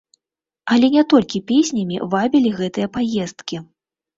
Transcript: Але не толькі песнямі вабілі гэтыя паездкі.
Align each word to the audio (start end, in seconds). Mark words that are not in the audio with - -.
Але 0.75 0.87
не 0.95 1.03
толькі 1.13 1.43
песнямі 1.51 2.01
вабілі 2.15 2.55
гэтыя 2.63 2.87
паездкі. 2.97 3.63